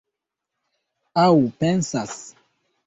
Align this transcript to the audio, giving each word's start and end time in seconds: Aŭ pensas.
Aŭ 1.25 1.29
pensas. 1.63 2.21